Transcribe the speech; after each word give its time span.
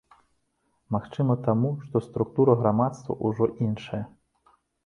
Магчыма, 0.95 1.33
таму, 1.49 1.69
што 1.83 2.01
структура 2.07 2.57
грамадства 2.65 3.19
ўжо 3.31 3.51
іншая. 3.67 4.03